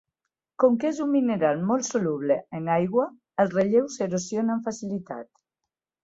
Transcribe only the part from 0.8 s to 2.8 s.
que és un mineral molt soluble en